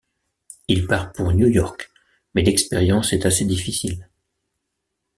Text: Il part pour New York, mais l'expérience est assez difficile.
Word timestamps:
Il 0.67 0.87
part 0.87 1.11
pour 1.11 1.31
New 1.31 1.45
York, 1.45 1.91
mais 2.33 2.41
l'expérience 2.41 3.13
est 3.13 3.27
assez 3.27 3.45
difficile. 3.45 4.09